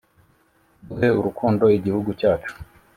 [0.87, 2.53] duhe urukundo igihugu cyacu